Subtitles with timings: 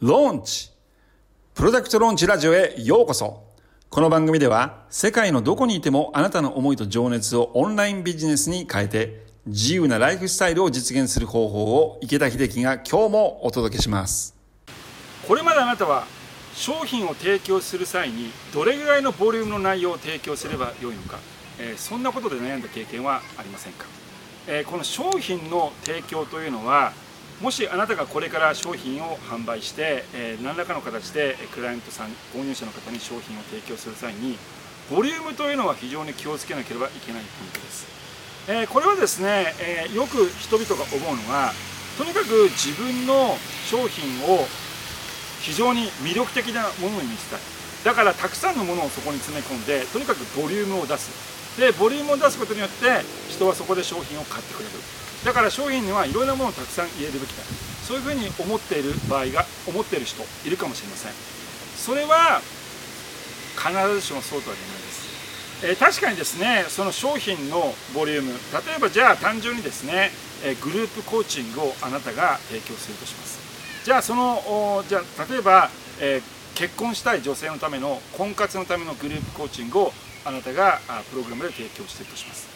[0.00, 0.70] ローンチ
[1.52, 3.44] プロダクトローンチラジオへようこそ。
[3.90, 14.34] この番組では世界のどこにいてもあなたの思いと情熱をオンラインビジネスに変えて自由なライフスタイルを実現する方法を池田秀樹が今日もお届けします。
[15.28, 16.06] これまであなたは
[16.54, 21.18] 商品を提供する際にどれぐらいのボリュームの内容を提供すればよいのか、
[21.58, 23.84] えー、そんなことで悩んだ経験はありませんか、
[24.48, 26.94] えー、この商品の提供というのは
[27.40, 34.36] もしあなたがこれから商品を販売して、え、何らかの形でクライアントさん購入者の方に商品を提供する際に
[34.90, 37.86] ボリュームというのは非常に気をつけなければいけないポイントです、
[38.46, 41.52] え、これはですね、え、よく人々が思うのが
[41.96, 44.44] とにかく自分の商品を
[45.40, 47.40] 非常に魅力的なものに見せたい。
[47.84, 51.08] だからたくさんのものをそこに詰め込んでとにかくボリュームを出す。
[51.58, 53.00] でボリュームを出すことによって
[53.30, 54.70] 人はそこで商品を買ってくれる。
[55.24, 57.42] だから商品にはいろいろなものをたくさん入れるべきだ。
[57.86, 61.12] そういうふうに思っている場合が思っている人いるかもしれません。
[61.76, 62.40] それは
[63.56, 70.10] 必ずしもそうとは言えないです、えー、確かにですねその商品のボリューム例えばじゃあ単純にですね、
[70.44, 73.84] えー、グループコーチングをあなたが提供するとします。
[73.84, 79.92] じゃあそのじゃあ例えば、えー、結婚したい女性のための婚活のためのグループコーチングを
[80.24, 82.46] あなたがプログラムで提供しているとします。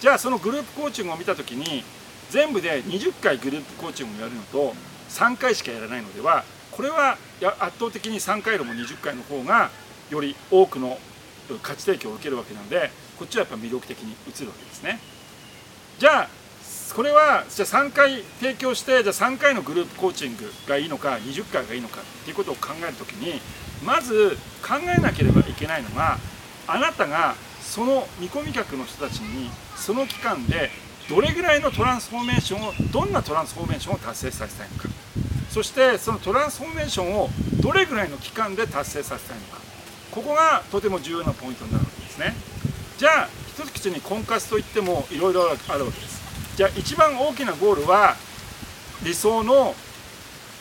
[0.00, 1.84] じゃあそのグループコーチングを見た時に
[2.32, 4.74] 全部で20回グループコーチングをやるのと
[5.10, 7.18] 3回しかやらないのではこれは
[7.60, 9.70] 圧倒的に3回でも20回の方が
[10.08, 10.96] より多くの
[11.62, 14.98] 価値提供を受けるわけなのでこっちはやっぱ魅力的に映るわけですね。
[15.98, 16.28] じゃあ
[16.96, 23.42] これはじゃあ3回提供してじゃあ3回のグループコーチングがいいのか20回がいいのかっていうことを考える時に
[23.84, 26.16] まず考えなければいけないのが
[26.66, 30.70] あなたがその見込み客の人たちにその期間で
[31.08, 34.88] どれぐらいのトランスフォーメーションをどんなトランスフォーメーションを達成させたいのか。
[35.50, 37.28] そしてそのトランスフォーメーションを
[37.60, 39.60] どれぐらいの期間で達成させたいのか。
[40.10, 42.34] ここがとても重要なポイントになるわけですね。
[42.98, 46.22] じゃあ一口に婚活といってもいろいろあるわけです。
[46.56, 48.16] じゃあ一番大きなゴールは
[49.02, 49.74] 理想の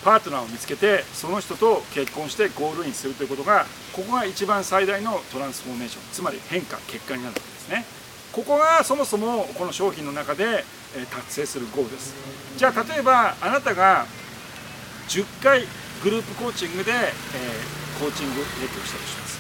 [0.03, 7.85] パートナーを見つけてその人と結婚してゴールインするということがここが一番最大のトランスフォーメーションつまり変化結果になるわけですね。
[8.31, 10.63] ここがそもそもこの商品の中で
[11.11, 12.15] 達成するゴールです。
[12.57, 14.05] じゃあ例えばあなたが
[15.09, 15.63] 10回
[16.03, 17.01] グループコーチングで、え
[17.99, 19.39] コーチング提供したとします。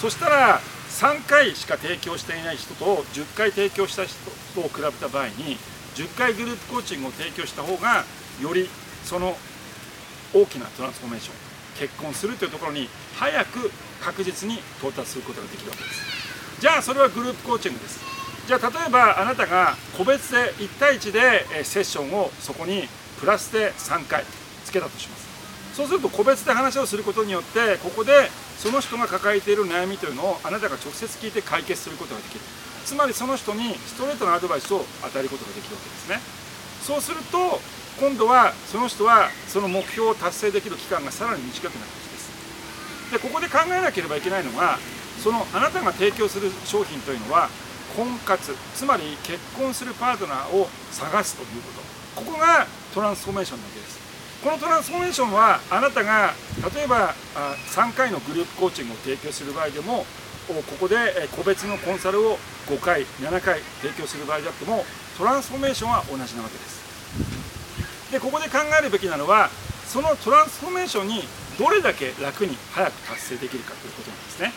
[0.00, 4.14] そしたら3回しか提供していない人と10回提供した人
[4.54, 5.58] と比べた場合に
[5.96, 8.04] 10回グループコーチングを提供した方が
[8.40, 8.68] より
[9.04, 9.36] その
[10.32, 11.36] 大きなトランスフォーメーション
[11.78, 13.70] 結婚するというところに早く
[14.00, 16.60] 確実に到達することができるわけです。
[16.60, 18.17] じゃあそれはグループコーチングです。
[18.48, 22.88] じゃあ例えばあなたが個別で1対1でセッションをそこに
[23.20, 24.24] プラスで3回
[24.64, 25.76] つけたとします。
[25.76, 32.40] そうすると個別で話をすることによってここでその人が抱えている悩みというのをあなたが直接聞いて解決することができる。
[32.86, 36.18] つまりその人にストレートなアドバイスを与えることができるわけですね。
[36.80, 37.60] そうすると
[38.00, 43.12] 今度はその人はその目標を達成できる期間がさらに短くなるわけです。
[43.12, 44.78] でここで考えなければいけないのが
[45.22, 47.50] そのあなたが提供する商品というのは
[47.98, 51.82] 婚活つまり結婚するパートナーを探すというこ
[52.14, 52.22] と。
[52.22, 52.64] ここが
[52.94, 53.98] トランスフォーメーションなわけです。
[54.44, 56.32] このトランスフォーメーションはあなたが
[56.74, 57.12] 例えば
[57.74, 60.06] 3回のグループコーチングを提供する場合でも
[60.46, 60.96] ここで
[61.34, 62.38] 個別のコンサルを
[62.68, 64.84] 5回7回提供する場合であっても
[65.18, 68.12] トランスフォーメーションは同じなわけです。
[68.12, 69.50] でここで考えるべきなのは
[69.86, 71.24] そのトランスフォーメーションに
[71.58, 74.52] どれだけ楽に早く達成できるかということなんですね。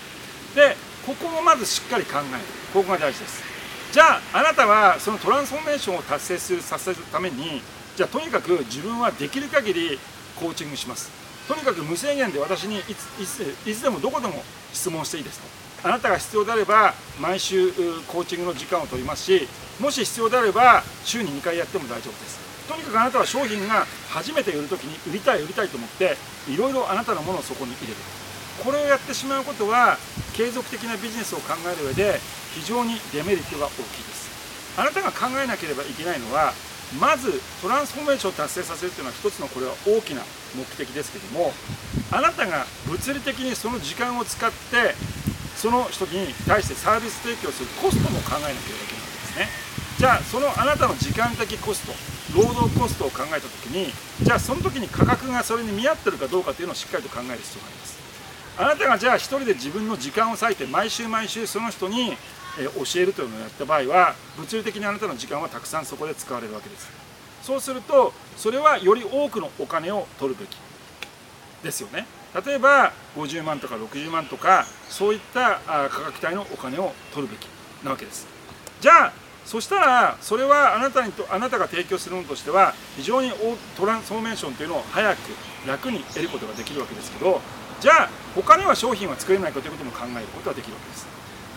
[0.53, 2.39] でここもまずしっかり考える。
[2.73, 3.43] ここが大事です。
[3.91, 7.61] じゃああなたはそのトランスフォーメーションを達成するさせるために
[7.97, 9.99] じゃあとにかく自分はできる限り
[10.39, 11.11] コーチングします。
[11.47, 12.89] とにかく無制限で私にいつ
[13.19, 15.89] いついつでもどこでも質問していいですと。
[15.89, 17.73] あなたが必要であれば毎週
[18.07, 19.47] コーチングの時間を取りますし
[19.79, 22.39] もし必要であれば週に2回やっても大丈夫です。
[22.69, 26.15] とにかくあなたは商品が初めて売る時に売りたい売りたいと思って
[26.47, 27.99] いろいろあなたのものをそこに入れる。
[28.63, 29.97] これをやってしまうことは
[30.41, 32.17] 継続的なビジネスを考える上で
[32.57, 34.73] 非常にデメリットが大きいです。
[34.73, 36.57] あなたが考えなければいけないのは
[36.97, 37.29] まず
[37.61, 40.25] トランスフォーメーションを達成させるというのは一つのこれは大きな
[40.57, 41.53] 目的ですけども
[42.09, 44.97] あなたが物理的にその時間を使って
[45.61, 49.47] その人に対してサービス提供するコストも考えなければいけないわけですね。
[49.99, 51.93] じゃあそのあなたの時間的コスト
[52.33, 53.93] 労働コストを考えた時に
[54.25, 58.10] じゃあその時に価格がそれに見合ってるかどうかというのをしっかりと考える必要があります。
[58.57, 62.13] あなたがじゃあ一人で自分の時間を割いて毎週毎週その人に
[62.57, 66.89] 教えるというのをやった場合は物理的にあなたの時間はたくさんそこで使われるわけです。
[67.43, 70.57] そうするとそれはより多くのお金を取るべき。
[71.63, 72.05] ですよね。
[72.45, 77.47] 例えば50万とか60万とかそういった価格帯のお金を取るべき。
[77.83, 78.27] なわけです。
[78.79, 79.13] じゃあ
[79.45, 83.31] そしたらそれはあなたにとあなたが提供するものとしては非常に
[83.75, 85.19] トランスフォーメーションというのを早く
[85.67, 87.41] 楽に得ることができるわけですけど
[87.81, 91.07] じゃあ他には商品は作れないかということも考えることができるわけです。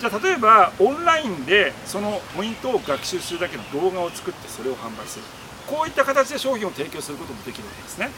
[0.01, 5.25] じゃあ例えばオンラインでそのポイントを学習するだけの動画を作ってそれを販売する。
[5.69, 8.11] こういった形で商品を提供することもできるわけですね。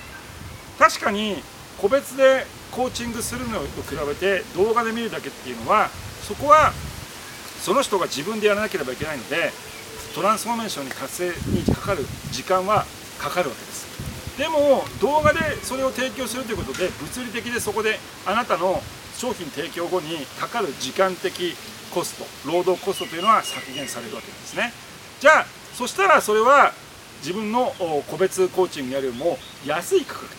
[0.78, 1.42] 確かに
[1.78, 5.88] 個別でコーチングするのと比べて動画で見るだけっていうのは
[6.22, 6.72] そこは
[7.60, 9.52] その人が自分でやらなければいけないので
[10.14, 12.86] トランスフォーメーションに達成にかかる時間は
[13.18, 14.05] かかるわけです。
[14.38, 18.82] でも動画でそれを提供するということで物理的でそこであなたの
[19.16, 21.54] 商品提供後にかかる時間的
[21.90, 24.72] コスト労働コストというのは削減されるわけですね。
[25.20, 26.72] じゃあそしたらそれは
[27.20, 27.74] 自分の
[28.10, 30.34] 個別コーチングやるよりも安い価格帯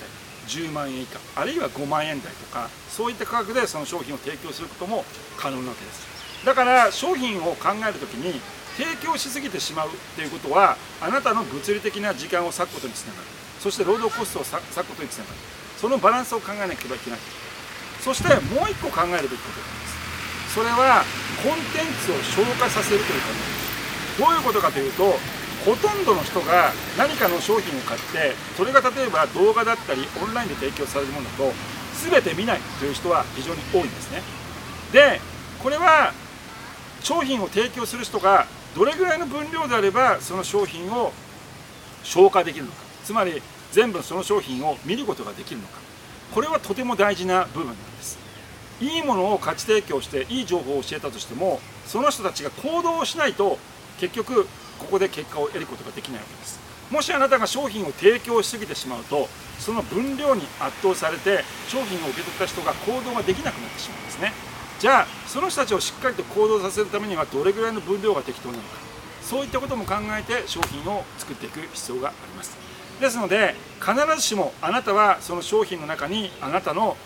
[0.48, 5.04] 10万円以下あるいは5万円台とかそういった価格でその商品を提供することも
[5.38, 6.46] 可能なわけです。
[6.46, 8.40] だから商品を考える時に
[8.78, 13.28] 提供しすぎてしまうっていうことはあなたの物理的な時間を割くことにつながる。
[13.60, 15.36] そして労働コストを割くことにつながる
[15.78, 17.20] そのバランスを考えなければいけない。
[18.02, 20.54] そしてもう一個考えるべきことがあります。
[20.54, 21.04] それは
[21.44, 24.20] コンテンツを消化させるということです。
[24.20, 25.04] どういうことかというと
[25.66, 31.52] ほとんどの人が何かの商品を買ってそれが例えば動画だったりオンラインで提供されるものだと
[32.10, 34.22] 全て見ないという人は非常に多いんですね。
[34.94, 35.20] で
[35.62, 36.14] これは
[37.04, 41.12] 商品を提供する人がどれぐらいの分量であればその商品を
[42.04, 42.87] 消化できるのか。
[43.08, 45.80] つまり全部その商品を見ることができるのか。
[46.36, 48.20] これはとても大事な部分なんです。
[48.82, 53.60] いいものを価値提供していい情報を教えたとしてもその人たちが行動をしないと
[53.98, 54.44] 結局
[54.78, 56.60] ここで結果を得ることができないわけです。
[56.92, 64.34] もしあなたが商品を提供しすぎてしまうとその分量に圧倒されて商品を受け取った人が行動ができなくなってしまうんですね。
[64.80, 68.68] じゃあその人たちをしっかりと行動させるためにはどれぐらいの分量が適当なのか。
[69.22, 72.67] そういったことも考えて商品を作っていく必要があります。
[73.00, 76.98] ですので必ずしもあなたはその商品の中にあなたの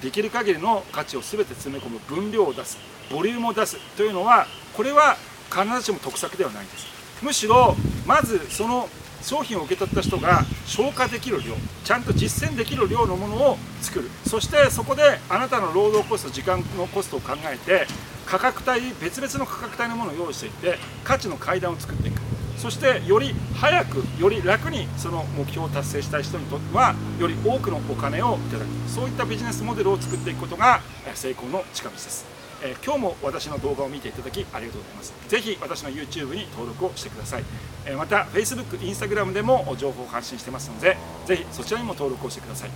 [0.00, 2.78] できる限りの価値を全て詰め込む分量を出す
[3.10, 5.16] ボリュームを出すというのはこれは
[5.50, 6.86] 必ずしも得策ではないです。
[7.22, 7.74] むしろ
[8.06, 8.88] まずその
[9.22, 14.10] 商品を受け取った人が消化できる量ちゃんと実践できる量のものを作る。
[14.26, 17.86] そしてそこであなたの労働コスト時間のコストを考えて
[18.26, 22.23] 価格帯別々の価格帯のものを用意していって価値の階段を作っていく。
[22.64, 28.68] そしてより早くより楽にその目標を達成したい人にとってはより多くのお金をいただく。
[28.88, 30.80] そういったビジネスモデルを作っていくことが
[31.12, 32.24] 成功の近道です。
[32.62, 35.12] え今日も私の動画を見ていただきありがとうございます。
[35.28, 37.44] ぜひ私の YouTube に登録をしてください、
[37.84, 40.96] えまた Facebook、Instagram でも情報を発信してますので
[41.26, 42.70] ぜひそちらにも登録をしてください。